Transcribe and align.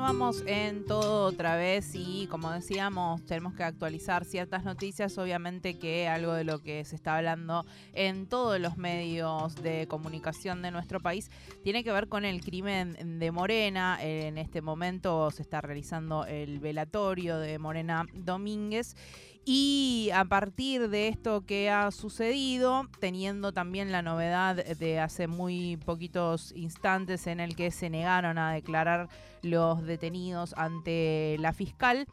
continuamos 0.00 0.42
en 0.46 0.86
todo 0.86 1.26
otra 1.26 1.56
vez 1.56 1.90
y 1.94 2.26
como 2.28 2.50
decíamos, 2.50 3.22
tenemos 3.26 3.52
que 3.52 3.64
actualizar 3.64 4.24
ciertas 4.24 4.64
noticias. 4.64 5.18
Obviamente 5.18 5.78
que 5.78 6.08
algo 6.08 6.32
de 6.32 6.44
lo 6.44 6.60
que 6.60 6.86
se 6.86 6.96
está 6.96 7.18
hablando 7.18 7.66
en 7.92 8.26
todos 8.26 8.58
los 8.58 8.78
medios 8.78 9.56
de 9.56 9.86
comunicación 9.88 10.62
de 10.62 10.70
nuestro 10.70 11.00
país 11.00 11.30
tiene 11.62 11.84
que 11.84 11.92
ver 11.92 12.08
con 12.08 12.24
el 12.24 12.40
crimen 12.40 13.18
de 13.18 13.30
Morena. 13.30 13.98
En 14.00 14.38
este 14.38 14.62
momento 14.62 15.30
se 15.32 15.42
está 15.42 15.60
realizando 15.60 16.24
el 16.24 16.60
velatorio 16.60 17.36
de 17.36 17.58
Morena 17.58 18.06
Domínguez. 18.14 18.96
Y 19.44 20.10
a 20.14 20.24
partir 20.26 20.90
de 20.90 21.08
esto 21.08 21.46
que 21.46 21.70
ha 21.70 21.90
sucedido, 21.90 22.86
teniendo 23.00 23.52
también 23.52 23.90
la 23.90 24.02
novedad 24.02 24.56
de 24.56 25.00
hace 25.00 25.26
muy 25.26 25.78
poquitos 25.78 26.52
instantes 26.52 27.26
en 27.26 27.40
el 27.40 27.56
que 27.56 27.70
se 27.70 27.88
negaron 27.90 28.38
a 28.38 28.52
declarar 28.52 29.08
los 29.42 29.82
detenidos 29.84 30.54
ante 30.56 31.36
la 31.40 31.52
fiscal, 31.52 32.06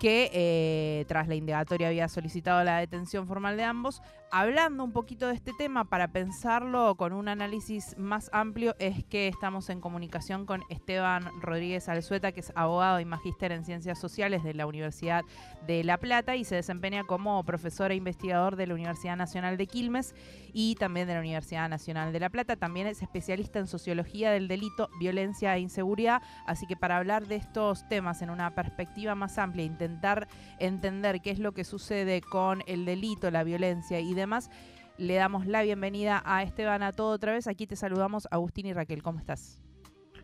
que 0.00 0.30
eh, 0.32 1.04
tras 1.08 1.28
la 1.28 1.34
indagatoria 1.34 1.88
había 1.88 2.08
solicitado 2.08 2.64
la 2.64 2.78
detención 2.78 3.26
formal 3.26 3.56
de 3.56 3.64
ambos. 3.64 4.00
Hablando 4.32 4.84
un 4.84 4.92
poquito 4.92 5.26
de 5.26 5.34
este 5.34 5.52
tema 5.58 5.86
para 5.86 6.12
pensarlo 6.12 6.94
con 6.94 7.12
un 7.12 7.26
análisis 7.26 7.98
más 7.98 8.30
amplio, 8.32 8.76
es 8.78 9.04
que 9.04 9.26
estamos 9.26 9.68
en 9.70 9.80
comunicación 9.80 10.46
con 10.46 10.62
Esteban 10.70 11.24
Rodríguez 11.40 11.88
Alzueta, 11.88 12.30
que 12.30 12.38
es 12.38 12.52
abogado 12.54 13.00
y 13.00 13.04
magíster 13.04 13.50
en 13.50 13.64
ciencias 13.64 13.98
sociales 13.98 14.44
de 14.44 14.54
la 14.54 14.66
Universidad 14.66 15.24
de 15.66 15.82
La 15.82 15.98
Plata 15.98 16.36
y 16.36 16.44
se 16.44 16.54
desempeña 16.54 17.02
como 17.02 17.42
profesor 17.42 17.90
e 17.90 17.96
investigador 17.96 18.54
de 18.54 18.68
la 18.68 18.74
Universidad 18.74 19.16
Nacional 19.16 19.56
de 19.56 19.66
Quilmes 19.66 20.14
y 20.52 20.76
también 20.76 21.08
de 21.08 21.14
la 21.14 21.20
Universidad 21.20 21.68
Nacional 21.68 22.12
de 22.12 22.20
La 22.20 22.30
Plata. 22.30 22.54
También 22.54 22.86
es 22.86 23.02
especialista 23.02 23.58
en 23.58 23.66
sociología 23.66 24.30
del 24.30 24.46
delito, 24.46 24.90
violencia 25.00 25.56
e 25.56 25.60
inseguridad. 25.60 26.22
Así 26.46 26.68
que 26.68 26.76
para 26.76 26.98
hablar 26.98 27.26
de 27.26 27.34
estos 27.34 27.88
temas 27.88 28.22
en 28.22 28.30
una 28.30 28.54
perspectiva 28.54 29.16
más 29.16 29.38
amplia, 29.38 29.64
intentar 29.64 30.28
entender 30.60 31.20
qué 31.20 31.32
es 31.32 31.40
lo 31.40 31.50
que 31.50 31.64
sucede 31.64 32.20
con 32.20 32.62
el 32.68 32.84
delito, 32.84 33.32
la 33.32 33.42
violencia 33.42 33.98
y 33.98 34.19
demás, 34.20 34.50
le 34.98 35.14
damos 35.14 35.46
la 35.46 35.62
bienvenida 35.62 36.22
a 36.24 36.42
Esteban 36.42 36.82
a 36.82 36.92
todo 36.92 37.10
otra 37.12 37.32
vez. 37.32 37.46
Aquí 37.46 37.66
te 37.66 37.76
saludamos, 37.76 38.28
Agustín 38.30 38.66
y 38.66 38.72
Raquel. 38.72 39.02
¿Cómo 39.02 39.18
estás? 39.18 39.58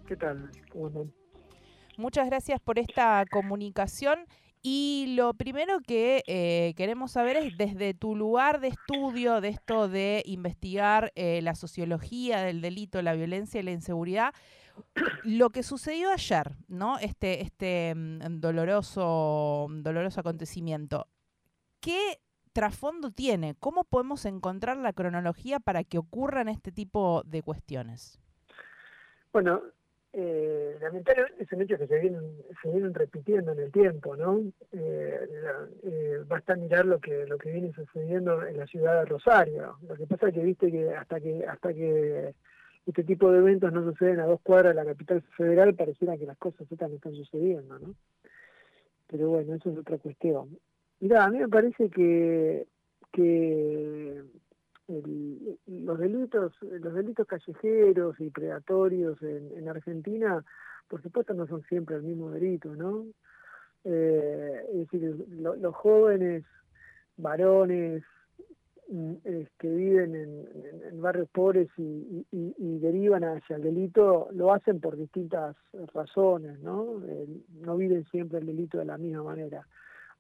¿Qué 0.06 0.16
tal? 0.16 0.50
Muchas 1.96 2.26
gracias 2.26 2.60
por 2.60 2.78
esta 2.78 3.24
comunicación. 3.30 4.26
Y 4.62 5.14
lo 5.16 5.32
primero 5.34 5.78
que 5.80 6.24
eh, 6.26 6.74
queremos 6.76 7.12
saber 7.12 7.36
es 7.36 7.56
desde 7.56 7.94
tu 7.94 8.16
lugar 8.16 8.60
de 8.60 8.68
estudio 8.68 9.40
de 9.40 9.48
esto 9.48 9.88
de 9.88 10.22
investigar 10.26 11.12
eh, 11.14 11.40
la 11.40 11.54
sociología 11.54 12.40
del 12.40 12.60
delito, 12.60 13.00
la 13.00 13.14
violencia 13.14 13.60
y 13.60 13.62
la 13.62 13.70
inseguridad, 13.70 14.34
lo 15.22 15.50
que 15.50 15.62
sucedió 15.62 16.10
ayer, 16.10 16.56
¿no? 16.66 16.98
Este, 16.98 17.42
este 17.42 17.94
mm, 17.94 18.40
doloroso, 18.40 19.68
doloroso 19.70 20.20
acontecimiento. 20.20 21.06
¿Qué 21.80 22.18
trasfondo 22.56 23.10
tiene? 23.10 23.54
¿Cómo 23.60 23.84
podemos 23.84 24.24
encontrar 24.24 24.78
la 24.78 24.94
cronología 24.94 25.60
para 25.60 25.84
que 25.84 25.98
ocurran 25.98 26.48
este 26.48 26.72
tipo 26.72 27.22
de 27.26 27.42
cuestiones? 27.42 28.18
Bueno, 29.30 29.60
eh, 30.14 30.78
lamentablemente 30.80 31.44
son 31.44 31.60
hechos 31.60 31.78
que 31.78 31.86
se 31.86 31.98
vienen, 31.98 32.22
se 32.62 32.70
vienen 32.70 32.94
repitiendo 32.94 33.52
en 33.52 33.58
el 33.58 33.70
tiempo, 33.70 34.16
¿no? 34.16 34.40
Eh, 34.72 35.28
eh, 35.82 36.20
basta 36.26 36.56
mirar 36.56 36.86
lo 36.86 36.98
que 36.98 37.26
viene 37.44 37.74
sucediendo 37.74 38.42
en 38.46 38.56
la 38.56 38.66
ciudad 38.66 39.00
de 39.00 39.04
Rosario. 39.04 39.76
Lo 39.86 39.94
que 39.94 40.06
pasa 40.06 40.28
es 40.28 40.34
que 40.34 40.40
viste 40.40 40.72
que 40.72 40.94
hasta 40.94 41.20
que 41.20 41.44
hasta 41.46 41.74
que 41.74 42.34
este 42.86 43.04
tipo 43.04 43.30
de 43.30 43.40
eventos 43.40 43.70
no 43.70 43.84
suceden 43.84 44.20
a 44.20 44.24
dos 44.24 44.40
cuadras 44.40 44.74
de 44.74 44.82
la 44.82 44.90
capital 44.90 45.20
federal, 45.36 45.74
pareciera 45.74 46.16
que 46.16 46.24
las 46.24 46.38
cosas 46.38 46.72
están, 46.72 46.90
están 46.94 47.14
sucediendo, 47.16 47.78
¿no? 47.78 47.94
Pero 49.08 49.28
bueno, 49.28 49.54
eso 49.56 49.68
es 49.68 49.76
otra 49.76 49.98
cuestión. 49.98 50.58
Mira, 51.00 51.24
a 51.24 51.30
mí 51.30 51.38
me 51.38 51.48
parece 51.48 51.90
que 51.90 52.66
que 53.16 54.22
los 55.66 55.98
delitos 55.98 56.52
los 56.60 56.94
delitos 56.94 57.26
callejeros 57.26 58.20
y 58.20 58.30
predatorios 58.30 59.20
en, 59.22 59.68
Argentina 59.68 60.44
por 60.86 61.02
supuesto 61.02 61.34
no 61.34 61.46
son 61.46 61.62
siempre 61.64 61.96
el 61.96 62.02
mismo 62.02 62.30
delito 62.30 62.76
no 62.76 63.06
eh, 63.84 64.64
es 64.72 64.78
decir 64.90 65.26
los 65.30 65.74
jóvenes 65.74 66.44
varones 67.16 68.04
mm, 68.88 69.14
que 69.58 69.68
viven 69.68 70.14
en, 70.14 71.00
barrios 71.00 71.28
pobres 71.30 71.68
y, 71.76 72.24
derivan 72.78 73.24
hacia 73.24 73.56
el 73.56 73.62
delito 73.62 74.28
lo 74.32 74.52
hacen 74.52 74.80
por 74.80 74.96
distintas 74.96 75.56
razones 75.94 76.60
no 76.60 77.00
no 77.60 77.76
viven 77.76 78.04
siempre 78.10 78.38
el 78.38 78.46
delito 78.46 78.78
de 78.78 78.84
la 78.84 78.98
misma 78.98 79.24
manera 79.24 79.66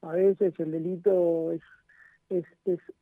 a 0.08 0.14
veces 0.14 0.54
el 0.58 0.72
delito 0.72 1.52
es 1.52 1.62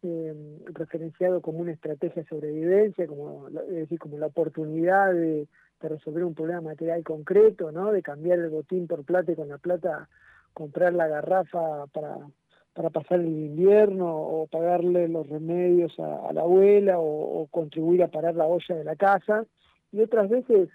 em, 0.03 0.65
referenciado 0.67 1.41
como 1.41 1.59
una 1.59 1.73
estrategia 1.73 2.23
de 2.23 2.29
sobrevivencia, 2.29 3.07
como, 3.07 3.49
es 3.49 3.75
decir, 3.75 3.99
como 3.99 4.19
la 4.19 4.27
oportunidad 4.27 5.13
de, 5.13 5.49
resolver 5.81 6.25
un 6.25 6.35
problema 6.35 6.63
material 6.63 7.03
concreto, 7.05 7.71
¿no? 7.71 7.93
de 7.93 8.03
cambiar 8.03 8.39
el 8.39 8.49
botín 8.49 8.87
por 8.87 9.05
plata 9.05 9.33
y 9.33 9.35
con 9.35 9.51
la 9.51 9.59
plata 9.59 10.09
comprar 10.55 10.95
la 10.95 11.09
garrafa 11.09 11.87
para, 11.89 12.91
pasar 12.91 13.21
el 13.21 13.27
invierno 13.27 14.17
o 14.17 14.47
pagarle 14.47 15.09
los 15.09 15.29
remedios 15.29 15.93
a, 15.99 16.33
la 16.33 16.41
abuela 16.41 16.99
o, 16.99 17.47
contribuir 17.51 18.03
a 18.03 18.09
parar 18.09 18.35
la 18.35 18.47
olla 18.47 18.75
de 18.75 18.85
la 18.85 18.97
casa. 18.97 19.45
Y 19.93 20.01
otras 20.01 20.31
veces 20.31 20.71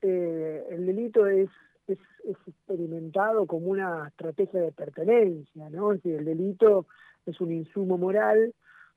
eh, 0.00 0.66
el 0.70 0.86
delito 0.86 1.28
es, 1.28 1.48
es, 1.92 1.98
es, 2.24 2.36
experimentado 2.46 3.46
como 3.46 3.68
una 3.68 4.08
estrategia 4.08 4.60
de 4.60 4.72
pertenencia, 4.72 5.70
¿no? 5.70 5.92
Es 5.92 6.02
decir, 6.02 6.18
el 6.18 6.24
delito 6.24 6.86
es 7.26 7.40
un 7.40 7.52
insumo 7.52 7.98
moral 7.98 8.54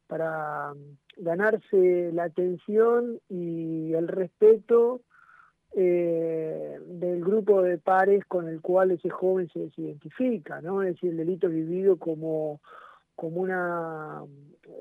para 0.07 0.73
mm, 0.73 1.23
ganarse 1.23 2.11
la 2.13 2.25
atención 2.25 3.19
y 3.29 3.93
el 3.93 4.07
respeto 4.07 5.01
eh, 5.77 6.79
del 6.85 7.21
grupo 7.21 7.61
de 7.61 7.77
pares 7.77 8.23
con 8.25 8.47
el 8.47 8.61
cual 8.61 8.91
ese 8.91 9.09
joven 9.09 9.49
se, 9.49 9.69
identifica, 9.75 10.61
¿no? 10.61 10.81
Es 10.81 10.95
decir, 10.95 11.11
el 11.11 11.17
delito 11.17 11.49
vivido 11.49 11.97
como, 11.97 12.61
como 13.15 13.41
una... 13.41 14.23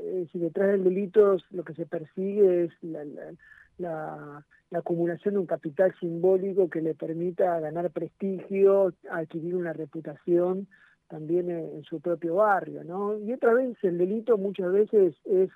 Es 0.03 0.15
decir, 0.15 0.41
detrás 0.41 0.69
del 0.69 0.85
delito 0.85 1.37
lo 1.51 1.65
que 1.65 1.75
se 1.75 1.87
persigue 1.87 2.65
es 2.65 2.73
la, 2.83 3.05
la, 3.05 4.45
la, 4.71 4.79
acumulación 4.79 5.35
de 5.35 5.41
un 5.41 5.47
capital 5.47 5.95
simbólico 6.01 6.69
que 6.69 6.81
le 6.81 6.95
permita 6.95 7.61
ganar 7.61 7.91
prestigio, 7.91 8.93
adquirir 9.11 9.55
una 9.55 9.73
reputación 9.73 10.67
también 11.09 11.51
en 11.51 11.85
su 11.85 12.01
propio 12.01 12.37
barrio, 12.37 12.83
¿no? 12.83 13.17
Y 13.19 13.33
otra 13.33 13.55
vez 13.55 13.77
el 13.83 13.99
delito 13.99 14.37
muchas 14.37 14.73
veces 14.73 15.15
es 15.25 15.51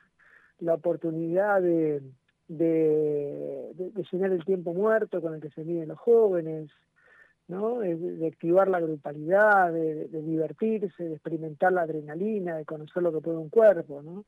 la 0.61 0.75
oportunidad 0.75 1.63
de, 1.63 2.03
de, 2.49 4.05
llenar 4.11 4.33
el 4.33 4.45
tiempo 4.45 4.73
muerto 4.75 5.21
con 5.21 5.35
el 5.35 5.41
que 5.41 5.51
se 5.51 5.65
miden 5.65 5.89
los 5.89 5.99
jóvenes, 5.99 6.71
¿no? 7.49 7.81
De, 7.81 8.27
activar 8.27 8.69
la 8.69 8.81
grupalidad, 8.81 9.73
de, 9.73 10.09
divertirse, 10.23 11.05
de 11.05 11.15
experimentar 11.15 11.73
la 11.73 11.83
adrenalina, 11.83 12.57
de 12.57 12.65
conocer 12.65 13.03
lo 13.03 13.13
que 13.13 13.21
puede 13.21 13.39
un 13.39 13.49
cuerpo, 13.49 14.03
¿no? 14.03 14.25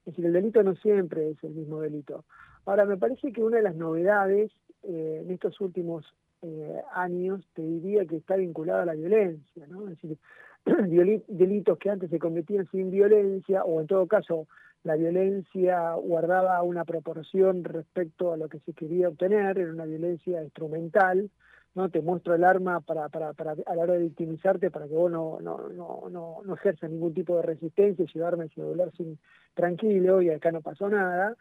Es 0.00 0.06
decir, 0.06 0.26
el 0.26 0.32
delito 0.32 0.62
no 0.62 0.74
siempre 0.76 1.30
es 1.30 1.44
el 1.44 1.52
mismo 1.52 1.80
delito. 1.80 2.24
Ahora, 2.64 2.84
me 2.84 2.96
parece 2.96 3.32
que 3.32 3.42
una 3.42 3.58
de 3.58 3.62
las 3.62 3.76
novedades 3.76 4.50
eh, 4.82 5.20
en 5.22 5.30
estos 5.30 5.60
últimos 5.60 6.04
eh, 6.42 6.82
años, 6.94 7.46
te 7.54 7.62
diría 7.62 8.04
que 8.04 8.16
está 8.16 8.34
vinculada 8.34 8.82
a 8.82 8.86
la 8.86 8.94
violencia, 8.94 9.64
¿no? 9.68 9.88
Es 9.88 10.00
decir, 10.00 10.18
delitos 11.28 11.78
que 11.78 11.90
antes 11.90 12.10
se 12.10 12.18
cometían 12.18 12.68
sin 12.72 12.90
violencia, 12.90 13.62
o 13.64 13.80
en 13.80 13.86
todo 13.86 14.08
caso 14.08 14.48
la 14.82 14.96
violencia 14.96 15.94
guardaba 15.94 16.60
una 16.62 16.84
proporción 16.84 17.62
respecto 17.62 18.32
a 18.32 18.36
lo 18.36 18.48
que 18.48 18.58
se 18.60 18.72
quería 18.72 19.08
obtener, 19.08 19.56
era 19.56 19.72
una 19.72 19.84
violencia 19.84 20.42
instrumental, 20.42 21.30
¿no? 21.74 21.88
Te 21.88 22.00
muestro 22.02 22.34
el 22.34 22.44
arma 22.44 22.80
para, 22.80 23.08
para, 23.08 23.32
para 23.32 23.52
a 23.52 23.74
la 23.74 23.82
hora 23.82 23.94
de 23.94 24.00
victimizarte 24.00 24.70
para 24.70 24.86
que 24.86 24.94
vos 24.94 25.10
no, 25.10 25.40
no, 25.40 25.68
no, 25.68 26.08
no, 26.10 26.42
no 26.44 26.54
ejerzas 26.54 26.90
ningún 26.90 27.14
tipo 27.14 27.36
de 27.36 27.42
resistencia 27.42 28.04
y 28.04 28.12
llevarme 28.12 28.44
el 28.44 28.50
celular 28.50 28.90
sin, 28.96 29.18
tranquilo 29.54 30.22
y 30.22 30.30
acá 30.30 30.52
no 30.52 30.60
pasó 30.60 30.88
nada. 30.88 31.36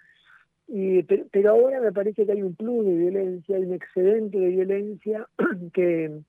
Y, 0.67 1.03
pero 1.03 1.51
ahora 1.51 1.81
me 1.81 1.91
parece 1.91 2.25
que 2.25 2.31
hay 2.31 2.41
un 2.41 2.55
plus 2.55 2.85
de 2.85 2.95
violencia, 2.95 3.57
hay 3.57 3.63
un 3.63 3.73
excedente 3.73 4.39
de 4.39 4.47
violencia 4.47 5.27
que, 5.73 6.21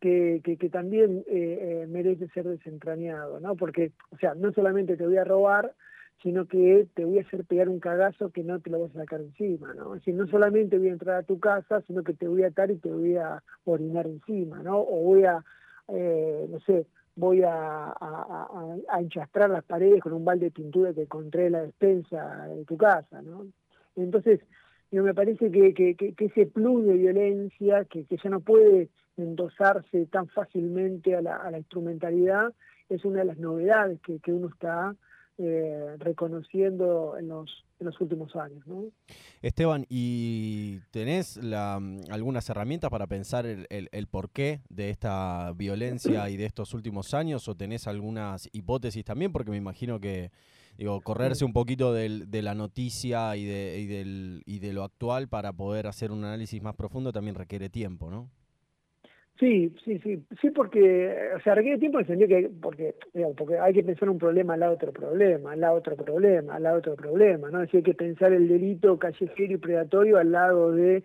que, 0.00 0.40
que, 0.42 0.68
también 0.70 1.24
eh, 1.28 1.58
eh, 1.60 1.86
merece 1.88 2.28
ser 2.28 2.44
desentrañado, 2.44 3.38
¿no? 3.40 3.54
Porque, 3.56 3.92
o 4.10 4.18
sea, 4.18 4.34
no 4.34 4.52
solamente 4.52 4.96
te 4.96 5.06
voy 5.06 5.16
a 5.18 5.24
robar, 5.24 5.72
sino 6.22 6.46
que 6.46 6.88
te 6.94 7.04
voy 7.04 7.18
a 7.18 7.22
hacer 7.22 7.44
pegar 7.44 7.68
un 7.68 7.80
cagazo 7.80 8.30
que 8.30 8.42
no 8.42 8.60
te 8.60 8.70
lo 8.70 8.80
vas 8.80 8.90
a 8.96 9.00
sacar 9.00 9.20
encima, 9.20 9.74
¿no? 9.74 9.94
Es 9.94 10.00
decir, 10.00 10.14
no 10.14 10.26
solamente 10.26 10.78
voy 10.78 10.88
a 10.88 10.92
entrar 10.92 11.16
a 11.16 11.22
tu 11.22 11.38
casa, 11.38 11.82
sino 11.82 12.02
que 12.02 12.14
te 12.14 12.26
voy 12.26 12.42
a 12.42 12.48
atar 12.48 12.70
y 12.70 12.76
te 12.76 12.90
voy 12.90 13.16
a 13.16 13.42
orinar 13.64 14.06
encima, 14.06 14.62
¿no? 14.62 14.78
O 14.80 15.02
voy 15.02 15.24
a, 15.24 15.44
eh, 15.88 16.46
no 16.50 16.58
sé, 16.60 16.86
voy 17.16 17.42
a, 17.42 17.94
a, 17.98 19.00
enchastrar 19.00 19.50
las 19.50 19.64
paredes 19.64 20.02
con 20.02 20.12
un 20.12 20.24
balde 20.24 20.46
de 20.46 20.50
pintura 20.50 20.92
que 20.92 21.02
encontré 21.02 21.46
en 21.46 21.52
la 21.52 21.62
despensa 21.62 22.46
de 22.48 22.64
tu 22.64 22.76
casa, 22.76 23.22
¿no? 23.22 23.46
Entonces, 23.96 24.40
yo 24.90 25.02
me 25.02 25.14
parece 25.14 25.50
que, 25.50 25.74
que, 25.74 25.94
que, 25.96 26.14
ese 26.18 26.46
plus 26.46 26.86
de 26.86 26.94
violencia, 26.94 27.84
que, 27.84 28.04
que 28.04 28.16
ya 28.16 28.30
no 28.30 28.40
puede 28.40 28.88
endosarse 29.16 30.06
tan 30.06 30.28
fácilmente 30.28 31.16
a 31.16 31.22
la, 31.22 31.58
instrumentalidad, 31.58 32.52
es 32.88 33.04
una 33.04 33.20
de 33.20 33.24
las 33.26 33.38
novedades 33.38 34.00
que, 34.00 34.18
que 34.20 34.32
uno 34.32 34.48
está 34.48 34.94
eh, 35.38 35.96
reconociendo 35.98 37.16
en 37.18 37.28
los, 37.28 37.64
en 37.78 37.86
los 37.86 38.00
últimos 38.00 38.34
años. 38.36 38.66
¿no? 38.66 38.84
Esteban, 39.42 39.84
¿y 39.88 40.78
tenés 40.90 41.36
la, 41.36 41.76
algunas 42.10 42.48
herramientas 42.48 42.90
para 42.90 43.06
pensar 43.06 43.44
el, 43.46 43.66
el, 43.68 44.06
porqué 44.06 44.62
de 44.68 44.90
esta 44.90 45.52
violencia 45.52 46.30
y 46.30 46.36
de 46.36 46.46
estos 46.46 46.72
últimos 46.74 47.12
años? 47.14 47.48
¿O 47.48 47.54
tenés 47.54 47.86
algunas 47.86 48.48
hipótesis 48.52 49.04
también? 49.04 49.32
Porque 49.32 49.50
me 49.50 49.58
imagino 49.58 50.00
que 50.00 50.30
digo, 50.78 51.00
correrse 51.00 51.44
un 51.44 51.52
poquito 51.52 51.92
del, 51.92 52.30
de 52.30 52.42
la 52.42 52.54
noticia 52.54 53.36
y 53.36 53.44
de, 53.44 53.86
del, 53.86 54.42
y 54.46 54.58
de 54.58 54.72
lo 54.72 54.84
actual 54.84 55.28
para 55.28 55.52
poder 55.52 55.86
hacer 55.86 56.12
un 56.12 56.24
análisis 56.24 56.62
más 56.62 56.74
profundo 56.74 57.12
también 57.12 57.34
requiere 57.34 57.68
tiempo, 57.68 58.10
¿no? 58.10 58.30
Sí, 59.38 59.74
sí, 59.84 59.98
sí, 59.98 60.24
sí, 60.40 60.50
porque, 60.50 61.14
o 61.36 61.40
sea, 61.40 61.54
requiere 61.54 61.78
tiempo 61.78 62.00
en 62.00 62.06
que, 62.06 62.50
porque, 62.60 62.94
digamos, 63.12 63.36
porque 63.36 63.58
hay 63.58 63.74
que 63.74 63.82
pensar 63.82 64.08
un 64.08 64.16
problema 64.18 64.54
al 64.54 64.62
otro 64.62 64.92
problema, 64.92 65.52
al 65.52 65.62
otro 65.64 65.94
problema, 65.94 66.54
al 66.54 66.66
otro 66.66 66.96
problema, 66.96 67.50
¿no? 67.50 67.62
Es 67.62 67.74
hay 67.74 67.82
que 67.82 67.92
pensar 67.92 68.32
el 68.32 68.48
delito 68.48 68.98
callejero 68.98 69.52
y 69.52 69.58
predatorio 69.58 70.16
al 70.16 70.32
lado 70.32 70.72
de 70.72 71.04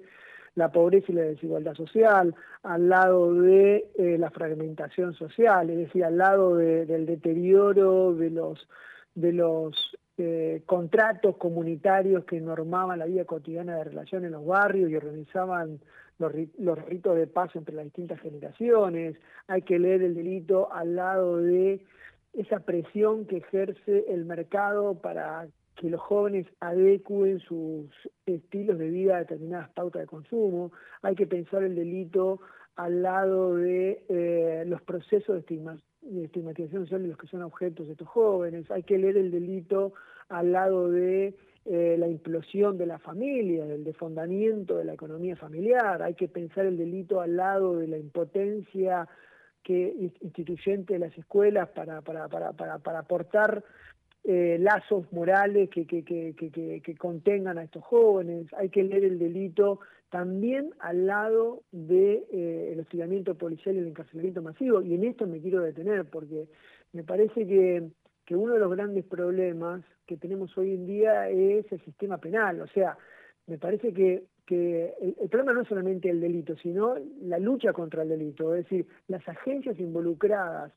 la 0.56 0.72
pobreza 0.72 1.12
y 1.12 1.16
la 1.16 1.24
desigualdad 1.24 1.74
social, 1.74 2.34
al 2.64 2.88
lado 2.88 3.34
de 3.34 3.86
eh, 3.98 4.18
la 4.18 4.32
fragmentación 4.32 5.14
social, 5.14 5.70
es 5.70 5.78
decir, 5.78 6.06
al 6.06 6.18
lado 6.18 6.56
del 6.56 7.06
deterioro 7.06 8.14
de 8.14 8.30
los 8.30 8.68
de 9.14 9.34
los 9.34 9.98
eh, 10.24 10.62
contratos 10.68 11.36
comunitarios 11.38 12.26
que 12.26 12.40
normaban 12.40 13.00
la 13.00 13.06
vida 13.06 13.26
cotidiana 13.26 13.78
de 13.78 13.86
relación 13.86 14.24
en 14.24 14.34
los 14.34 14.46
barrios 14.46 14.92
y 14.92 14.96
organizaban 14.96 15.80
los, 16.20 16.32
ritos 16.32 17.16
de 17.16 17.26
paz 17.26 17.56
entre 17.56 17.74
las 17.74 17.86
distintas 17.86 18.20
generaciones, 18.20 19.18
hay 19.48 19.64
que 19.64 19.80
leer 19.80 20.04
el 20.04 20.14
delito 20.14 20.72
al 20.72 20.96
lado 20.96 21.38
de 21.38 21.84
esa 22.34 22.60
presión 22.60 23.26
que 23.26 23.38
ejerce 23.38 24.06
el 24.10 24.26
mercado 24.26 25.02
para 25.02 25.48
que 25.76 25.90
los 25.90 26.02
jóvenes 26.02 26.46
adecúen 26.60 27.40
sus 27.40 27.90
estilos 28.28 28.78
de 28.78 28.90
vida 28.92 29.16
a 29.16 29.20
determinadas 29.22 29.70
pautas 29.72 30.04
de 30.04 30.08
consumo, 30.08 30.72
hay 31.02 31.16
que 31.16 31.26
pensar 31.26 31.64
el 31.64 31.74
delito 31.74 32.42
al 32.76 33.02
lado 33.02 33.56
de 33.56 34.04
eh, 34.08 34.66
los 34.68 34.84
procesos 34.84 35.36
de, 35.36 35.80
de 36.02 36.26
estigmatización 36.26 36.84
social 36.84 37.04
de 37.04 37.08
los 37.10 37.18
que 37.18 37.28
son 37.28 37.42
objetos 37.44 37.88
de 37.88 37.94
estos 37.94 38.08
jóvenes, 38.08 38.70
hay 38.72 38.84
que 38.84 38.98
leer 38.98 39.18
el 39.18 39.32
delito 39.32 39.94
al 40.30 40.52
lado 40.52 40.90
de 40.90 41.36
eh, 41.66 41.96
la 41.98 42.08
implosión 42.08 42.78
de 42.78 42.88
la 42.88 42.98
familia, 42.98 43.66
del 43.66 43.84
defondamiento 43.84 44.78
de 44.78 44.86
la 44.86 44.94
economía 44.94 45.36
familiar, 45.36 46.02
hay 46.02 46.16
que 46.16 46.28
pensar 46.28 46.66
el 46.66 46.78
delito 46.78 47.22
al 47.22 47.36
lado 47.36 47.78
de 47.78 47.88
la 47.88 47.98
impotencia 47.98 49.08
que 49.62 50.12
instituyente 50.22 50.94
de 50.94 51.00
las 51.00 51.16
escuelas 51.18 51.70
para, 51.70 52.02
para, 52.02 52.28
para, 52.30 52.54
para, 52.54 52.80
para 52.80 53.00
aportar 53.00 53.64
eh, 54.24 54.58
lazos 54.60 55.12
morales 55.12 55.70
que, 55.70 55.86
que, 55.86 56.04
que, 56.04 56.34
que, 56.36 56.96
contengan 56.96 57.58
a 57.58 57.64
estos 57.64 57.84
jóvenes, 57.84 58.48
hay 58.54 58.70
que 58.70 58.84
leer 58.84 59.04
el 59.04 59.20
delito 59.20 59.80
también 60.10 60.72
al 60.80 61.08
lado 61.08 61.64
del 61.72 61.88
de, 61.88 62.28
eh, 62.32 62.78
hostigamiento 62.80 63.36
policial 63.36 63.76
y 63.76 63.80
el 63.80 63.88
encarcelamiento 63.88 64.42
masivo, 64.42 64.82
y 64.82 64.94
en 64.94 65.06
esto 65.06 65.26
me 65.26 65.40
quiero 65.40 65.62
detener 65.62 66.06
porque 66.06 66.48
me 66.94 67.04
parece 67.04 67.48
que 67.48 67.90
que 68.32 68.36
uno 68.38 68.54
de 68.54 68.60
los 68.60 68.72
grandes 68.72 69.04
problemas 69.04 69.84
que 70.06 70.16
tenemos 70.16 70.58
hoy 70.58 70.74
en 70.74 70.86
día 70.86 71.28
es 71.30 71.70
el 71.72 71.84
sistema 71.84 72.18
penal. 72.18 72.62
O 72.62 72.68
sea, 72.68 72.98
me 73.48 73.58
parece 73.58 73.94
que, 73.94 74.24
que 74.46 74.94
el, 75.02 75.30
problema 75.30 75.54
no 75.54 75.64
es 75.64 75.68
solamente 75.68 76.10
el 76.10 76.22
delito, 76.22 76.56
sino 76.56 76.96
la 77.22 77.40
lucha 77.40 77.74
contra 77.74 78.04
el 78.04 78.08
delito. 78.10 78.56
Es 78.56 78.64
decir, 78.64 78.88
las 79.10 79.28
agencias 79.28 79.78
involucradas 79.80 80.72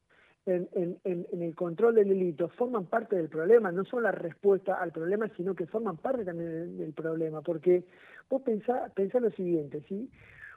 en, 0.47 0.99
en, 1.05 1.43
el 1.43 1.55
control 1.55 1.95
del 1.95 2.09
delito 2.09 2.49
forman 2.51 2.87
parte 2.87 3.17
del 3.17 3.29
problema, 3.29 3.73
no 3.73 3.85
son 3.85 4.03
la 4.03 4.13
respuesta 4.13 4.75
al 4.75 4.93
problema, 4.93 5.29
sino 5.37 5.55
que 5.55 5.67
forman 5.67 5.97
parte 5.97 6.25
también 6.25 6.77
del, 6.77 6.93
problema. 6.93 7.41
Porque 7.41 7.85
vos 8.29 8.43
pensá, 8.43 8.91
pensá 8.95 9.21
lo 9.21 9.31
siguiente, 9.31 9.83
¿sí? 9.89 10.11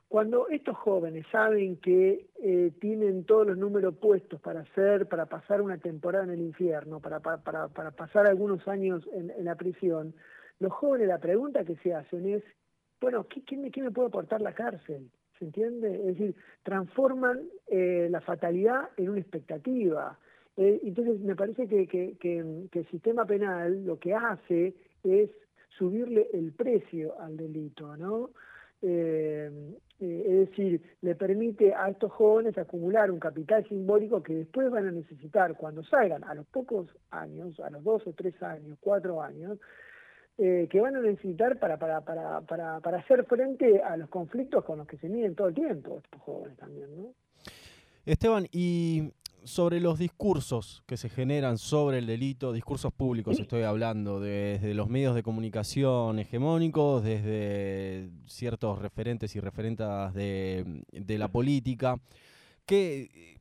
Cuando 0.10 0.48
estos 0.48 0.78
jóvenes 0.78 1.26
saben 1.32 1.78
que 1.78 2.28
eh, 2.42 2.72
tienen 2.80 3.26
todos 3.26 3.48
los 3.48 3.58
números 3.58 3.96
puestos 3.98 4.40
para 4.40 4.62
hacer, 4.62 5.08
para 5.08 5.26
pasar 5.26 5.62
una 5.62 5.78
temporada 5.78 6.24
en 6.24 6.32
el 6.32 6.42
infierno, 6.42 7.02
para, 7.02 7.20
para, 7.20 7.68
para, 7.68 7.92
pasar 7.92 8.26
algunos 8.26 8.66
años 8.70 9.08
en, 9.12 9.34
la 9.44 9.56
prisión, 9.56 10.16
los 10.60 10.72
jóvenes 10.72 11.10
la 11.10 11.20
pregunta 11.20 11.66
que 11.66 11.76
se 11.78 11.94
hacen 11.94 12.26
es, 12.26 12.44
bueno, 13.02 13.26
¿quién, 13.28 13.62
me, 13.62 13.70
me 13.70 13.92
puede 13.92 14.08
aportar 14.08 14.42
la 14.42 14.54
cárcel? 14.54 15.12
¿Se 15.40 15.46
entiende? 15.46 15.96
Es 15.96 16.18
decir, 16.18 16.36
transforman 16.64 17.42
eh, 17.68 18.08
la 18.10 18.22
fatalidad 18.22 18.90
en 18.98 19.10
una 19.10 19.20
expectativa. 19.20 20.18
Eh, 20.56 20.80
entonces, 20.84 21.20
me 21.20 21.36
parece 21.36 21.68
que, 21.68 21.88
que, 21.88 22.18
que, 22.20 22.40
el 22.40 22.88
sistema 22.90 23.26
penal 23.26 23.86
lo 23.86 24.00
que 24.00 24.16
hace 24.16 24.74
es 25.04 25.30
subirle 25.78 26.28
el 26.34 26.52
precio 26.54 27.20
al 27.20 27.38
delito, 27.38 27.96
¿no? 27.96 28.32
Eh, 28.82 29.50
eh, 30.00 30.24
es 30.28 30.50
decir, 30.50 30.82
le 31.02 31.16
permite 31.16 31.74
a 31.74 31.90
estos 31.90 32.12
jóvenes 32.12 32.58
acumular 32.58 33.10
un 33.10 33.20
capital 33.20 33.68
simbólico 33.68 34.22
que 34.22 34.36
después 34.36 34.70
van 34.70 34.88
a 34.88 34.92
necesitar 34.92 35.56
cuando 35.58 35.84
salgan 35.84 36.24
a 36.24 36.36
los 36.36 36.46
pocos 36.48 36.88
años, 37.10 37.60
a 37.60 37.70
los 37.72 37.84
dos 37.84 38.06
o 38.06 38.14
tres 38.14 38.42
años, 38.44 38.78
cuatro 38.80 39.22
años, 39.22 39.58
eh, 40.38 40.68
que 40.70 40.80
van 40.80 40.96
a 40.96 41.02
necesitar 41.02 41.58
para, 41.58 41.78
para, 41.78 42.02
para, 42.02 42.42
para, 42.42 42.80
para 42.80 42.98
hacer 43.00 43.26
frente 43.26 43.82
a 43.82 43.98
los 43.98 44.10
conflictos 44.10 44.64
con 44.64 44.78
los 44.78 44.88
que 44.88 44.98
se 44.98 45.10
miden 45.10 45.36
todo 45.36 45.48
el 45.48 45.56
tiempo 45.56 46.00
estos 46.04 46.22
jóvenes 46.22 46.58
también, 46.58 46.96
¿no? 46.96 47.14
Esteban, 48.06 48.48
y 48.52 49.12
sobre 49.44 49.80
los 49.80 49.98
discursos 49.98 50.84
que 50.86 50.98
se 50.98 51.10
generan 51.10 51.58
sobre 51.58 51.98
el 51.98 52.06
delito, 52.06 52.54
discursos 52.54 52.94
públicos 52.94 53.40
estoy 53.40 53.64
hablando, 53.64 54.20
desde 54.20 54.74
los 54.74 54.90
medios 54.90 55.16
de 55.16 55.24
comunicación 55.24 56.20
hegemónicos, 56.20 57.04
desde 57.04 58.10
ciertos 58.28 58.80
referentes 58.80 59.36
y 59.36 59.40
referentas 59.40 60.14
de, 60.14 60.84
de 60.92 61.18
la 61.18 61.30
política, 61.30 62.00
que 62.66 63.37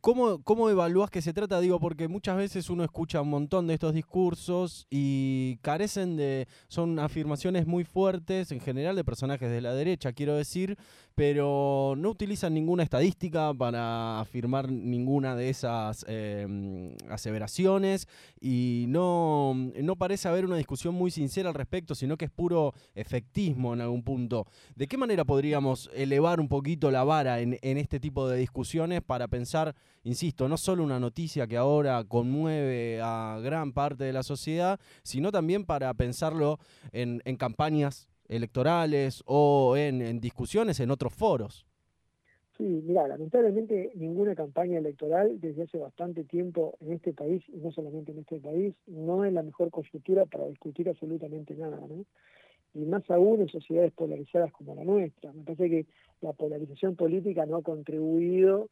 ¿Cómo, 0.00 0.42
¿Cómo 0.42 0.70
evalúas 0.70 1.10
que 1.10 1.22
se 1.22 1.32
trata? 1.32 1.60
Digo, 1.60 1.80
porque 1.80 2.06
muchas 2.06 2.36
veces 2.36 2.70
uno 2.70 2.84
escucha 2.84 3.20
un 3.20 3.30
montón 3.30 3.66
de 3.66 3.74
estos 3.74 3.94
discursos 3.94 4.86
y 4.90 5.56
carecen 5.56 6.16
de. 6.16 6.46
son 6.68 7.00
afirmaciones 7.00 7.66
muy 7.66 7.82
fuertes, 7.82 8.52
en 8.52 8.60
general 8.60 8.94
de 8.94 9.02
personajes 9.02 9.50
de 9.50 9.60
la 9.60 9.74
derecha, 9.74 10.12
quiero 10.12 10.36
decir, 10.36 10.78
pero 11.14 11.94
no 11.96 12.10
utilizan 12.10 12.54
ninguna 12.54 12.82
estadística 12.82 13.52
para 13.54 14.20
afirmar 14.20 14.70
ninguna 14.70 15.34
de 15.36 15.50
esas 15.50 16.04
em, 16.08 16.94
aseveraciones 17.08 18.08
y 18.40 18.86
no, 18.88 19.54
no 19.54 19.96
parece 19.96 20.28
haber 20.28 20.44
una 20.44 20.56
discusión 20.56 20.94
muy 20.94 21.10
sincera 21.10 21.48
al 21.48 21.54
respecto, 21.54 21.94
sino 21.94 22.16
que 22.16 22.26
es 22.26 22.30
puro 22.30 22.72
efectismo 22.94 23.74
en 23.74 23.80
algún 23.80 24.02
punto. 24.02 24.46
¿De 24.74 24.86
qué 24.86 24.96
manera 24.96 25.24
podríamos 25.24 25.90
elevar 25.94 26.40
un 26.40 26.48
poquito 26.48 26.90
la 26.90 27.04
vara 27.04 27.40
en, 27.40 27.58
en 27.62 27.78
este 27.78 28.00
tipo 28.00 28.28
de 28.28 28.38
discusiones 28.38 29.02
para 29.02 29.28
pensar, 29.28 29.71
insisto, 30.04 30.48
no 30.48 30.56
solo 30.56 30.82
una 30.84 31.00
noticia 31.00 31.46
que 31.46 31.56
ahora 31.56 32.02
conmueve 32.04 33.00
a 33.02 33.38
gran 33.42 33.72
parte 33.72 34.04
de 34.04 34.12
la 34.12 34.22
sociedad, 34.22 34.80
sino 35.02 35.30
también 35.30 35.64
para 35.64 35.92
pensarlo 35.94 36.58
en, 36.92 37.22
en 37.24 37.36
campañas 37.36 38.08
electorales 38.32 39.22
o 39.26 39.76
en, 39.76 40.20
discusiones 40.20 40.80
en 40.80 40.90
otros 40.90 41.12
foros. 41.14 41.66
Sí, 42.56 42.64
mira, 42.64 43.08
lamentablemente 43.08 43.92
ninguna 43.94 44.34
campaña 44.34 44.78
electoral 44.78 45.40
desde 45.40 45.62
hace 45.62 45.78
bastante 45.78 46.24
tiempo 46.24 46.76
en 46.80 46.92
este 46.92 47.12
país, 47.12 47.42
y 47.48 47.56
no 47.58 47.72
solamente 47.72 48.12
en 48.12 48.18
este 48.18 48.38
país, 48.38 48.74
no 48.86 49.24
es 49.24 49.32
la 49.32 49.42
mejor 49.42 49.70
coyuntura 49.70 50.26
para 50.26 50.46
discutir 50.46 50.88
absolutamente 50.88 51.54
nada, 51.54 51.78
¿no? 51.88 52.04
Y 52.74 52.84
más 52.84 53.08
aún 53.10 53.40
en 53.40 53.48
sociedades 53.48 53.92
polarizadas 53.92 54.52
como 54.52 54.74
la 54.74 54.84
nuestra. 54.84 55.32
Me 55.32 55.42
parece 55.42 55.68
que 55.68 55.86
la 56.20 56.32
polarización 56.32 56.96
política 56.96 57.44
no 57.44 57.56
ha 57.56 57.62
contribuido 57.62 58.70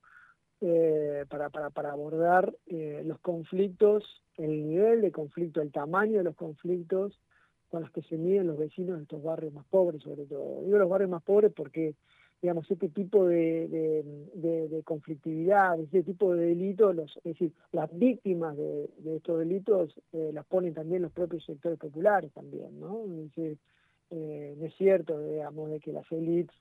eh, 0.63 1.25
para, 1.29 1.49
para, 1.49 1.71
para 1.71 1.93
abordar 1.93 2.55
eh, 2.67 3.03
los 3.07 3.19
conflictos, 3.21 4.05
el 4.37 4.69
nivel 4.69 5.01
de 5.01 5.11
conflicto, 5.11 5.63
el 5.63 5.73
tamaño 5.73 6.19
de 6.19 6.25
los 6.25 6.37
conflictos 6.37 7.19
con 7.71 7.83
los 7.83 7.91
que 7.93 8.03
se 8.03 8.19
miden 8.19 8.49
los 8.49 8.59
vecinos 8.59 8.97
de 8.97 9.05
estos 9.05 9.23
barrios 9.23 9.55
más 9.55 9.65
pobres, 9.67 10.03
sobre 10.03 10.27
todo. 10.27 10.63
Digo 10.65 10.79
los 10.79 10.89
barrios 10.89 11.09
más 11.09 11.23
pobres 11.23 11.53
porque, 11.55 11.95
digamos, 12.43 12.71
este 12.71 12.89
tipo 12.89 13.27
de, 13.27 14.03
de, 14.35 14.83
conflictividad, 14.85 15.79
este 15.81 16.03
tipo 16.03 16.35
de 16.35 16.47
delitos, 16.47 16.95
los, 16.97 17.17
es 17.19 17.25
decir, 17.25 17.53
las 17.71 17.89
víctimas 17.97 18.57
de, 18.57 18.91
estos 19.17 19.39
delitos 19.39 19.95
eh, 20.13 20.31
las 20.35 20.45
ponen 20.47 20.75
también 20.75 21.03
los 21.03 21.13
propios 21.13 21.45
sectores 21.45 21.79
populares 21.79 22.33
también, 22.33 22.81
¿no? 22.81 23.05
Es 23.05 23.35
decir, 23.35 23.59
eh, 24.11 24.55
no 24.59 24.67
es 24.67 24.75
cierto, 24.75 25.23
digamos, 25.23 25.71
de 25.71 25.81
que 25.81 25.93
las 25.93 26.11
élites 26.11 26.57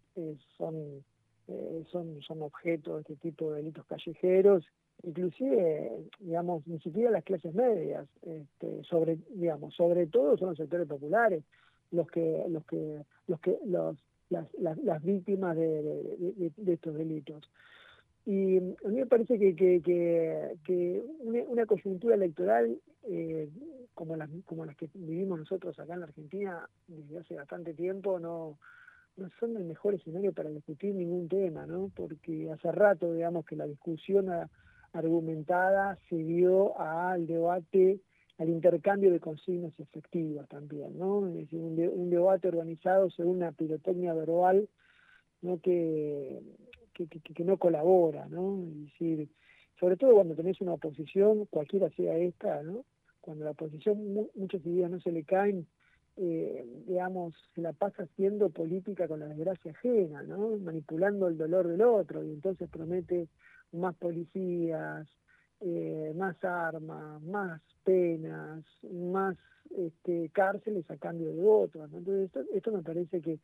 eh, 1.49 1.83
son, 1.91 2.21
son, 2.21 2.41
objeto 2.41 2.95
de 2.95 3.01
este 3.01 3.15
tipo 3.15 3.51
de 3.51 3.57
delitos 3.57 3.85
callejeros 3.85 4.65
inclusive, 5.03 5.91
digamos, 6.19 6.65
ni 6.67 6.79
siquiera 6.79 7.11
las 7.11 7.23
clases 7.23 7.53
medias, 7.53 8.07
este, 8.21 8.83
sobre, 8.83 9.17
digamos, 9.29 9.73
sobre 9.75 10.07
todo 10.07 10.37
son 10.37 10.49
los 10.49 10.57
sectores 10.57 10.87
populares, 10.87 11.43
los 11.91 12.07
que, 12.07 12.45
los 12.49 12.65
que, 12.65 13.03
los 13.27 13.39
que, 13.39 13.57
los, 13.65 13.97
las, 14.29 14.47
las, 14.59 15.03
víctimas 15.03 15.55
de, 15.55 16.51
estos 16.67 16.95
delitos. 16.95 17.49
Y 18.25 18.57
a 18.57 18.89
mí 18.89 18.97
me 18.97 19.05
parece 19.05 19.39
que, 19.39 19.55
que, 19.55 21.03
una, 21.19 21.65
coyuntura 21.65 22.15
electoral 22.15 22.77
eh, 23.03 23.49
como, 23.93 24.15
las, 24.15 24.29
como 24.45 24.65
las 24.65 24.75
que 24.75 24.89
vivimos 24.93 25.39
nosotros 25.39 25.79
acá 25.79 25.93
en 25.93 26.01
la 26.01 26.05
Argentina 26.07 26.69
desde 26.87 27.19
hace 27.19 27.35
bastante 27.35 27.73
tiempo 27.73 28.19
no, 28.19 28.59
no 29.19 29.29
son 29.39 29.57
el 29.57 29.65
mejor 29.65 29.93
escenario 29.95 30.33
para 30.33 30.49
discutir 30.49 30.95
ningún 30.95 31.27
tema, 31.27 31.65
¿no? 31.65 31.91
Porque 31.95 32.49
hace 32.51 32.71
rato, 32.71 33.13
digamos, 33.13 33.45
que 33.45 33.55
la 33.55 33.67
discusión 33.67 34.29
argumentada 34.93 35.97
se 36.09 36.15
dio 36.15 36.79
al 36.79 37.27
debate 37.27 37.99
al 38.39 38.49
intercambio 38.49 39.11
de 39.11 39.19
consignas 39.19 39.77
efectivas 39.79 40.47
también, 40.47 40.97
¿no? 40.97 41.27
Es 41.27 41.33
decir, 41.33 41.59
un, 41.59 42.09
debate 42.09 42.47
organizado 42.47 43.09
según 43.11 43.37
una 43.37 43.51
pirotecnia 43.51 44.13
verbal 44.13 44.69
¿no? 45.41 45.59
Que, 45.59 46.41
que, 46.93 47.43
no 47.43 47.57
colabora, 47.57 48.27
¿no? 48.27 48.63
Es 48.63 48.85
decir, 48.85 49.29
sobre 49.79 49.97
todo 49.97 50.13
cuando 50.13 50.35
tenés 50.35 50.59
una 50.61 50.73
oposición, 50.73 51.45
cualquiera 51.45 51.89
sea 51.91 52.15
esta, 52.17 52.63
¿no? 52.63 52.85
Cuando 53.21 53.43
la 53.43 53.51
oposición 53.51 54.29
muchas 54.35 54.65
ideas 54.65 54.89
no 54.89 54.99
se 55.01 55.11
le 55.11 55.23
caen, 55.23 55.67
eh, 56.21 56.65
digamos, 56.85 57.33
se 57.55 57.61
la 57.61 57.71
pasa 57.71 58.03
haciendo 58.03 58.49
política 58.49 59.07
con 59.07 59.21
la 59.21 59.27
desgracia 59.27 59.71
ajena, 59.71 60.21
¿no? 60.23 60.57
Manipulando 60.57 61.29
el 61.29 61.37
dolor 61.37 61.69
del 61.69 61.81
otro 61.81 62.23
y 62.25 62.31
entonces 62.31 62.69
promete 62.69 63.29
más 63.71 63.95
policías, 63.95 65.07
eh, 65.61 66.13
más 66.17 66.35
armas, 66.43 67.21
más 67.21 67.61
penas, 67.85 68.65
más 68.91 69.37
este, 69.77 70.29
cárceles 70.33 70.89
a 70.91 70.97
cambio 70.97 71.29
de 71.29 71.41
votos. 71.41 71.89
Entonces, 71.93 72.47
esto, 72.53 72.71
me 72.73 72.83
parece 72.83 73.21
que, 73.21 73.39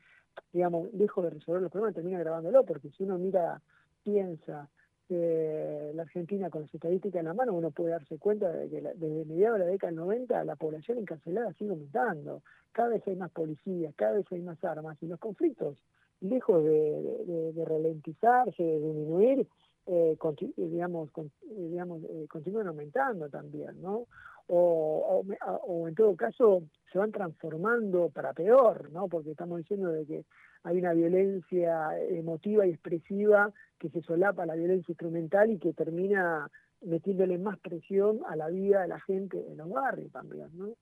digamos, 0.51 0.89
dejo 0.91 1.22
de 1.22 1.29
resolver 1.29 1.62
los 1.62 1.72
problemas, 1.72 1.96
termina 1.96 2.20
grabándolo, 2.20 2.65
porque 2.65 2.89
si 2.89 3.03
uno 3.03 3.17
mira, 3.17 3.62
piensa 4.03 4.70
eh, 5.10 5.92
la 5.94 6.04
Argentina 6.04 6.50
con 6.50 6.64
las 6.64 6.74
estadísticas 6.74 7.20
en 7.20 7.26
la 7.26 7.34
mano, 7.34 7.54
uno 7.54 7.72
puede 7.72 7.92
darse 7.92 8.18
cuenta 8.18 8.52
de 8.52 8.70
que 8.70 8.82
desde 8.82 9.26
mediados 9.26 9.60
de 9.60 9.66
la 9.66 9.72
década 9.72 9.92
del 9.92 10.00
90 10.00 10.44
la 10.44 10.56
población 10.56 10.98
encarcelada 10.98 11.54
sigue 11.54 11.72
aumentando. 11.72 12.42
Cada 12.72 12.90
vez 12.90 13.08
hay 13.08 13.16
más 13.16 13.32
policías, 13.32 13.94
cada 13.96 14.14
vez 14.14 14.26
hay 14.32 14.42
más 14.42 14.64
armas 14.64 14.98
y 15.02 15.08
los 15.08 15.20
conflictos, 15.20 15.78
lejos 16.22 16.64
de, 16.64 17.54
de 17.54 17.66
ralentizarse, 17.66 18.64
de 18.64 18.80
disminuir, 18.80 19.48
eh, 19.88 20.18
digamos, 20.58 21.10
eh, 21.16 21.30
digamos 21.48 22.02
eh, 22.04 22.26
continúan 22.28 22.68
aumentando 22.68 23.30
también, 23.30 23.80
¿no? 23.82 24.08
O, 24.48 25.24
o, 25.64 25.88
en 25.88 25.96
todo 25.96 26.16
caso 26.16 26.64
se 26.92 27.00
van 27.00 27.12
transformando 27.12 28.10
para 28.10 28.34
peor, 28.34 28.92
¿no? 28.92 29.08
Porque 29.08 29.32
estamos 29.32 29.58
diciendo 29.58 29.90
de 29.90 30.06
que 30.06 30.25
hay 30.64 30.78
una 30.78 30.94
violencia 30.94 31.98
emotiva 32.10 32.66
y 32.66 32.70
expresiva 32.70 33.52
que 33.80 33.90
se 33.90 34.02
solapa 34.02 34.46
la 34.46 34.56
violencia 34.56 34.92
instrumental 34.92 35.50
y 35.50 35.58
que 35.58 35.74
termina 35.74 36.50
metiéndole 36.82 37.40
más 37.40 37.58
presión 37.60 38.20
a 38.28 38.36
la 38.36 38.50
vida 38.50 38.82
de 38.82 38.88
la 38.88 39.00
gente 39.00 39.44
en 39.50 39.58
los 39.58 39.70
barrios 39.70 40.12
también, 40.12 40.50
¿no? 40.54 40.75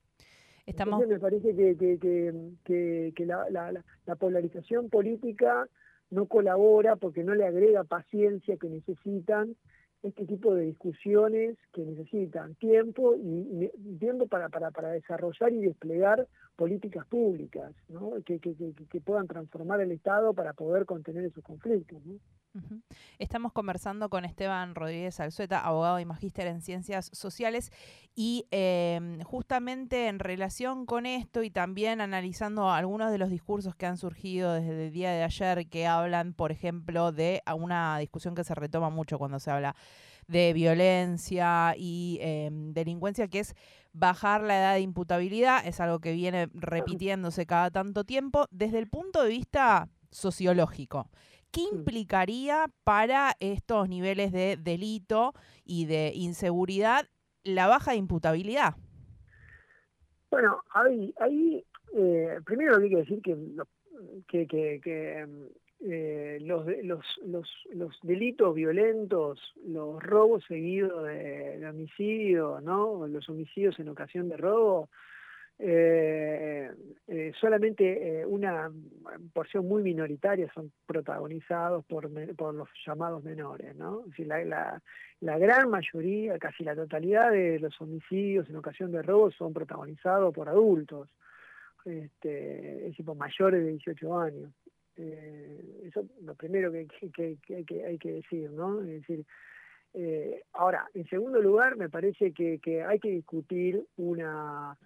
Estamos... 0.65 1.01
Entonces 1.01 1.09
me 1.09 1.19
parece 1.19 1.55
que, 1.55 1.77
que, 1.77 1.99
que, 2.63 3.13
que 3.15 3.25
la, 3.25 3.49
la, 3.49 3.83
la 4.05 4.15
polarización 4.15 4.89
política 4.89 5.67
no 6.09 6.27
colabora 6.27 6.95
porque 6.95 7.23
no 7.23 7.33
le 7.35 7.45
agrega 7.45 7.83
paciencia 7.83 8.57
que 8.57 8.69
necesitan 8.69 9.55
este 10.03 10.25
tipo 10.25 10.53
de 10.53 10.65
discusiones 10.65 11.57
que 11.73 11.81
necesitan 11.81 12.55
tiempo 12.55 13.15
y, 13.15 13.69
tiempo 13.99 14.27
para, 14.27 14.49
para, 14.49 14.71
para, 14.71 14.89
desarrollar 14.89 15.53
y 15.53 15.61
desplegar 15.61 16.27
políticas 16.57 17.07
públicas 17.07 17.73
¿no? 17.87 18.11
que, 18.25 18.39
que, 18.39 18.53
que, 18.55 19.01
puedan 19.01 19.27
transformar 19.27 19.79
el 19.79 19.91
Estado 19.91 20.33
para 20.33 20.53
poder 20.53 20.85
contener 20.85 21.23
esos 21.25 21.43
conflictos. 21.43 22.05
¿no? 22.05 22.15
Estamos 23.17 23.51
conversando 23.51 24.09
con 24.09 24.25
Esteban 24.25 24.75
Rodríguez 24.75 25.19
Alzueta, 25.19 25.59
abogado 25.59 25.99
y 25.99 26.05
magíster 26.05 26.45
en 26.45 26.61
ciencias 26.61 27.09
sociales, 27.11 27.71
y 28.15 28.45
em, 28.51 29.21
justamente 29.21 30.07
en 30.07 30.19
relación 30.19 30.85
con 30.85 31.07
esto 31.07 31.41
y 31.41 31.49
también 31.49 31.99
analizando 31.99 32.69
algunos 32.69 33.11
de 33.11 33.17
los 33.17 33.31
discursos 33.31 33.75
que 33.75 33.87
han 33.87 33.97
surgido 33.97 34.53
desde 34.53 34.85
el 34.85 34.91
día 34.91 35.11
de 35.11 35.23
ayer 35.23 35.67
que 35.67 35.87
hablan, 35.87 36.33
por 36.33 36.51
ejemplo, 36.51 37.11
de 37.11 37.41
una 37.55 37.97
discusión 37.97 38.35
que 38.35 38.43
se 38.43 38.53
retoma 38.53 38.91
mucho 38.91 39.17
cuando 39.17 39.39
se 39.39 39.49
habla 39.49 39.75
de 40.27 40.53
violencia 40.53 41.73
y 41.77 42.17
em, 42.21 42.73
delincuencia, 42.73 43.27
que 43.27 43.39
es 43.39 43.55
bajar 43.93 44.41
la 44.41 44.57
edad 44.57 44.73
de 44.73 44.81
imputabilidad, 44.81 45.65
es 45.65 45.79
algo 45.79 45.99
que 45.99 46.13
viene 46.13 46.49
repitiéndose 46.53 47.45
cada 47.45 47.71
tanto 47.71 48.03
tiempo, 48.03 48.47
desde 48.51 48.79
el 48.79 48.87
punto 48.87 49.23
de 49.23 49.29
vista 49.29 49.89
sociológico. 50.11 51.09
¿Qué 51.51 51.61
mm. 51.61 51.75
implicaría 51.77 52.65
para 52.83 53.33
estos 53.39 53.87
niveles 53.87 54.31
de 54.31 54.57
delito 54.57 55.33
y 55.63 55.85
de 55.85 56.11
inseguridad 56.15 57.07
la 57.43 57.67
baja 57.67 57.91
de 57.91 57.97
imputabilidad? 57.97 58.75
Bueno, 60.31 60.63
ahí, 60.73 61.13
ahí 61.19 61.63
eh, 61.95 62.39
primero 62.45 62.77
hay 62.77 62.89
que 62.89 62.95
decir 62.97 63.21
que, 63.21 63.37
que, 64.27 64.47
que, 64.47 65.27
eh, 65.85 66.39
los, 66.41 66.65
los, 66.83 67.05
los, 67.25 67.49
los, 67.73 67.99
delitos 68.03 68.55
violentos, 68.55 69.53
los 69.65 70.01
robos 70.01 70.43
seguidos 70.47 71.03
de, 71.05 71.59
de, 71.59 71.69
homicidio, 71.69 72.61
¿no? 72.61 73.05
los 73.07 73.27
homicidios 73.29 73.77
en 73.79 73.89
ocasión 73.89 74.29
de 74.29 74.37
robo, 74.37 74.89
eh, 75.59 76.71
eh, 77.07 77.31
solamente 77.39 78.21
eh, 78.21 78.25
una 78.25 78.71
porción 79.33 79.67
muy 79.67 79.83
minoritaria 79.83 80.51
son 80.53 80.71
protagonizados 80.85 81.85
por, 81.85 82.09
por 82.35 82.55
los 82.55 82.67
llamados 82.85 83.23
menores, 83.23 83.75
¿no? 83.75 84.03
la, 84.17 84.43
la, 84.43 84.81
la, 85.21 85.37
gran 85.37 85.69
mayoría, 85.69 86.39
casi 86.39 86.63
la 86.63 86.75
totalidad 86.75 87.31
de 87.31 87.59
los 87.59 87.79
homicidios 87.79 88.49
en 88.49 88.55
ocasión 88.55 88.91
de 88.91 89.03
robo 89.03 89.31
son 89.31 89.53
protagonizados 89.53 90.33
por 90.33 90.49
adultos, 90.49 91.07
este, 91.85 92.77
es 92.77 92.83
decir, 92.85 93.05
por 93.05 93.15
mayores 93.15 93.63
de 93.63 93.71
18 93.71 94.19
años. 94.19 94.51
Eh, 94.97 95.83
eso 95.85 96.01
es 96.01 96.23
lo 96.23 96.35
primero 96.35 96.71
que, 96.71 96.87
que, 96.87 97.37
que, 97.45 97.65
que, 97.65 97.85
hay 97.85 97.97
que 97.97 98.11
decir, 98.13 98.51
¿no? 98.51 98.81
Es 98.81 98.87
decir, 98.87 99.25
eh, 99.93 100.43
ahora, 100.53 100.87
en 100.93 101.05
segundo 101.07 101.41
lugar, 101.41 101.75
me 101.77 101.89
parece 101.89 102.31
que, 102.31 102.59
que 102.59 102.83
hay 102.83 102.99
que 102.99 103.09
discutir 103.09 103.83
una 103.97 104.77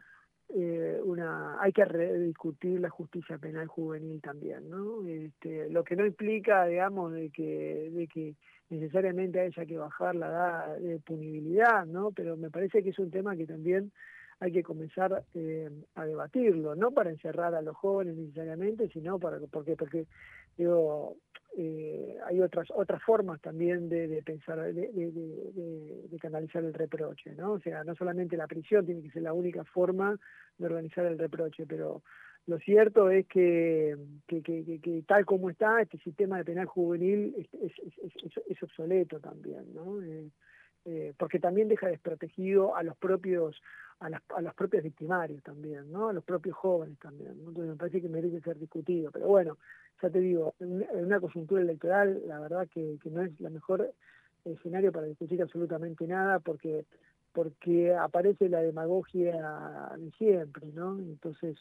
eh, 0.50 1.02
una 1.04 1.62
hay 1.62 1.74
que 1.74 1.84
rediscutir 1.84 2.80
la 2.80 2.90
justicia 2.90 3.38
penal 3.38 3.68
juvenil 3.68 4.22
también 4.22 4.70
no 4.70 5.06
este, 5.06 5.70
lo 5.70 5.84
que 5.84 5.98
no 5.98 6.06
implica 6.06 6.66
digamos 6.66 7.12
de 7.12 7.30
que 7.32 7.90
de 7.92 8.08
que 8.08 8.34
necesariamente 8.70 9.42
haya 9.42 9.66
que 9.66 9.78
bajar 9.78 10.16
la 10.16 10.28
edad 10.28 10.78
de 10.78 11.00
punibilidad 11.00 11.86
no 11.86 12.12
pero 12.12 12.38
me 12.38 12.50
parece 12.50 12.82
que 12.82 12.92
es 12.92 13.00
un 13.00 13.12
tema 13.12 13.36
que 13.36 13.46
también 13.46 13.92
hay 14.40 14.52
que 14.52 14.64
comenzar 14.64 15.24
eh, 15.34 15.70
a 15.96 16.06
debatirlo 16.06 16.76
no 16.76 16.92
para 16.92 17.10
encerrar 17.10 17.56
a 17.56 17.62
los 17.62 17.76
jóvenes 17.76 18.16
necesariamente 18.16 18.90
sino 18.90 19.20
para 19.20 19.40
porque 19.52 19.76
porque 19.76 20.06
digo 20.58 21.18
eh, 21.60 22.16
hay 22.26 22.40
otras 22.42 22.68
otras 22.76 23.02
formas 23.02 23.42
también 23.42 23.90
de, 23.90 24.22
pensar, 24.24 24.62
de, 24.74 24.92
de, 24.92 26.20
canalizar 26.20 26.64
el 26.64 26.74
reproche, 26.74 27.34
¿no? 27.36 27.54
O 27.54 27.60
sea, 27.60 27.84
no 27.84 27.96
solamente 27.96 28.38
la 28.38 28.46
prisión 28.46 28.86
tiene 28.86 29.02
que 29.02 29.10
ser 29.10 29.24
la 29.24 29.34
única 29.34 29.64
forma 29.64 30.20
de 30.60 30.66
organizar 30.66 31.06
el 31.06 31.18
reproche, 31.18 31.66
pero 31.66 32.04
lo 32.48 32.60
cierto 32.60 33.10
es 33.10 33.28
que, 33.28 33.98
que, 34.28 34.42
que, 34.42 35.04
tal 35.08 35.26
como 35.26 35.50
está, 35.50 35.82
este 35.82 35.98
sistema 35.98 36.38
de 36.38 36.46
penal 36.46 36.66
juvenil 36.66 37.34
es, 37.38 37.48
es, 37.62 37.74
es, 38.48 38.64
obsoleto 38.64 39.20
también, 39.20 39.74
¿no? 39.74 40.02
Eh, 40.02 40.30
eh, 40.88 41.14
porque 41.18 41.38
también 41.40 41.68
deja 41.68 41.88
desprotegido 41.88 42.76
a 42.76 42.82
los 42.82 42.96
propios 42.98 43.62
a 44.00 44.10
las, 44.10 44.22
a 44.36 44.42
los 44.42 44.54
propios 44.54 44.84
victimarios 44.84 45.44
también, 45.44 45.92
¿no? 45.92 46.10
A 46.10 46.14
los 46.14 46.24
propios 46.24 46.56
jóvenes 46.56 46.98
también. 47.00 47.32
Entonces 47.32 47.66
me 47.66 47.76
parece 47.76 48.02
que 48.02 48.08
merece 48.08 48.40
ser 48.42 48.58
discutido. 48.58 49.12
Pero 49.12 49.28
bueno, 49.28 49.58
ya 50.02 50.10
te 50.10 50.20
digo, 50.20 50.54
en, 50.60 50.86
una 50.94 51.20
coyuntura 51.20 51.62
electoral, 51.62 52.22
la 52.26 52.40
verdad 52.40 52.68
que, 52.72 52.98
que 53.02 53.10
no 53.10 53.24
es 53.24 53.38
la 53.42 53.50
mejor 53.50 53.92
escenario 54.46 54.92
para 54.92 55.08
discutir 55.08 55.42
absolutamente 55.42 56.08
nada, 56.08 56.40
porque 56.40 56.86
porque 57.34 57.94
aparece 57.94 58.50
la 58.50 58.62
demagogia 58.62 59.94
de 59.96 60.12
siempre, 60.12 60.66
¿no? 60.74 60.98
Entonces 60.98 61.56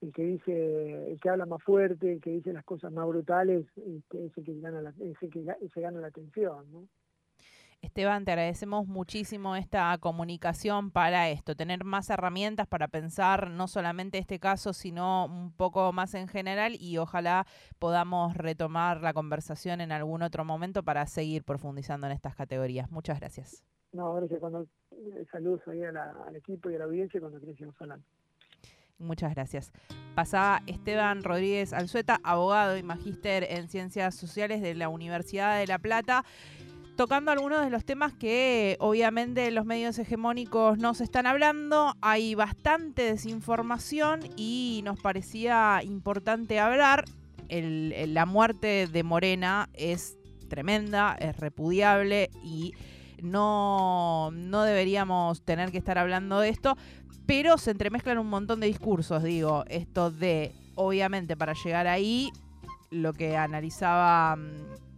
el 0.00 0.12
que 0.12 0.24
dice, 0.24 1.12
el 1.12 1.20
que 1.20 1.28
habla 1.28 1.46
más 1.46 1.62
fuerte, 1.62 2.14
el 2.14 2.20
que 2.20 2.30
dice 2.30 2.52
las 2.52 2.64
cosas 2.64 2.92
más 2.92 3.06
brutales, 3.06 3.66
este, 3.76 4.26
es 4.26 4.36
el 4.36 4.44
que 4.44 4.58
gana 4.58 4.82
la, 4.82 4.92
es 4.98 5.18
que 5.18 5.44
se 5.72 5.80
gana 5.80 6.00
la 6.00 6.08
atención, 6.08 6.64
¿no? 6.72 6.88
Esteban, 7.82 8.24
te 8.24 8.30
agradecemos 8.30 8.86
muchísimo 8.86 9.56
esta 9.56 9.98
comunicación 9.98 10.92
para 10.92 11.30
esto, 11.30 11.56
tener 11.56 11.82
más 11.82 12.08
herramientas 12.10 12.68
para 12.68 12.86
pensar 12.86 13.50
no 13.50 13.66
solamente 13.66 14.18
este 14.18 14.38
caso, 14.38 14.72
sino 14.72 15.26
un 15.26 15.52
poco 15.52 15.92
más 15.92 16.14
en 16.14 16.28
general 16.28 16.76
y 16.78 16.98
ojalá 16.98 17.44
podamos 17.80 18.36
retomar 18.36 19.00
la 19.02 19.12
conversación 19.12 19.80
en 19.80 19.90
algún 19.90 20.22
otro 20.22 20.44
momento 20.44 20.84
para 20.84 21.04
seguir 21.06 21.42
profundizando 21.42 22.06
en 22.06 22.12
estas 22.12 22.36
categorías. 22.36 22.88
Muchas 22.92 23.18
gracias. 23.18 23.64
No, 23.92 24.14
gracias. 24.14 24.38
Cuando, 24.38 24.62
eh, 24.92 25.26
saludos 25.32 25.60
ahí 25.66 25.82
al 25.82 26.36
equipo 26.36 26.70
y 26.70 26.76
a 26.76 26.78
la 26.78 26.84
audiencia 26.84 27.20
cuando 27.20 27.40
queremos 27.40 27.74
hablando. 27.80 28.06
Muchas 29.02 29.34
gracias. 29.34 29.72
Pasaba 30.14 30.62
Esteban 30.66 31.24
Rodríguez 31.24 31.72
Alzueta, 31.72 32.20
abogado 32.22 32.76
y 32.76 32.82
magíster 32.84 33.44
en 33.50 33.68
Ciencias 33.68 34.14
Sociales 34.14 34.62
de 34.62 34.74
la 34.74 34.88
Universidad 34.88 35.58
de 35.58 35.66
La 35.66 35.78
Plata, 35.78 36.24
tocando 36.96 37.30
algunos 37.30 37.64
de 37.64 37.70
los 37.70 37.84
temas 37.84 38.12
que 38.12 38.76
obviamente 38.80 39.50
los 39.50 39.64
medios 39.64 39.98
hegemónicos 39.98 40.78
no 40.78 40.94
se 40.94 41.04
están 41.04 41.26
hablando. 41.26 41.94
Hay 42.00 42.34
bastante 42.34 43.02
desinformación 43.02 44.20
y 44.36 44.82
nos 44.84 45.00
parecía 45.00 45.80
importante 45.82 46.60
hablar. 46.60 47.04
la 47.48 48.26
muerte 48.26 48.86
de 48.86 49.02
Morena 49.02 49.68
es 49.74 50.16
tremenda, 50.48 51.16
es 51.18 51.36
repudiable 51.38 52.30
y 52.42 52.74
no, 53.22 54.30
no 54.32 54.62
deberíamos 54.64 55.42
tener 55.42 55.70
que 55.70 55.78
estar 55.78 55.96
hablando 55.96 56.40
de 56.40 56.48
esto, 56.48 56.76
pero 57.26 57.56
se 57.56 57.70
entremezclan 57.70 58.18
un 58.18 58.28
montón 58.28 58.60
de 58.60 58.66
discursos, 58.66 59.22
digo, 59.22 59.64
esto 59.68 60.10
de, 60.10 60.52
obviamente, 60.74 61.36
para 61.36 61.54
llegar 61.54 61.86
ahí, 61.86 62.30
lo 62.90 63.12
que 63.12 63.36
analizaba, 63.36 64.36
mm, 64.36 64.91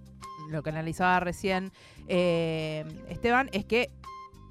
lo 0.51 0.63
que 0.63 0.71
analizaba 0.71 1.21
recién 1.21 1.73
eh, 2.09 2.85
Esteban, 3.09 3.49
es 3.53 3.65
que 3.65 3.91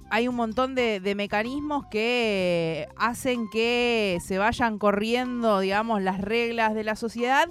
hay 0.09 0.27
un 0.27 0.35
montón 0.35 0.75
de, 0.75 1.00
de, 1.00 1.15
mecanismos 1.15 1.85
que 1.89 2.88
hacen 2.97 3.50
que 3.50 4.19
se 4.23 4.38
vayan 4.38 4.77
corriendo, 4.77 5.59
digamos, 5.59 6.01
las 6.01 6.21
reglas 6.21 6.75
de 6.75 6.83
la 6.83 6.95
sociedad 6.95 7.50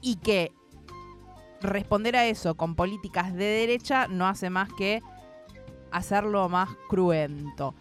y 0.00 0.16
que 0.16 0.52
responder 1.60 2.16
a 2.16 2.26
eso 2.26 2.56
con 2.56 2.74
políticas 2.74 3.32
de 3.34 3.44
derecha 3.44 4.06
no 4.08 4.26
hace 4.26 4.50
más 4.50 4.68
que 4.76 5.02
hacerlo 5.90 6.48
más 6.48 6.68
cruento. 6.88 7.74